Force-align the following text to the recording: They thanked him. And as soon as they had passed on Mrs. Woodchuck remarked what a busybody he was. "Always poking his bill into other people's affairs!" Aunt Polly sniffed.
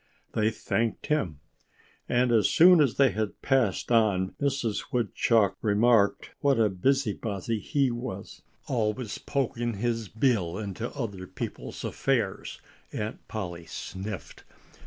They 0.33 0.49
thanked 0.49 1.05
him. 1.05 1.41
And 2.09 2.31
as 2.31 2.49
soon 2.49 2.81
as 2.81 2.95
they 2.95 3.11
had 3.11 3.39
passed 3.43 3.91
on 3.91 4.31
Mrs. 4.41 4.85
Woodchuck 4.91 5.57
remarked 5.61 6.31
what 6.39 6.57
a 6.57 6.69
busybody 6.71 7.59
he 7.59 7.91
was. 7.91 8.41
"Always 8.67 9.19
poking 9.19 9.75
his 9.75 10.07
bill 10.07 10.57
into 10.57 10.89
other 10.95 11.27
people's 11.27 11.83
affairs!" 11.83 12.59
Aunt 12.91 13.27
Polly 13.27 13.67
sniffed. 13.67 14.43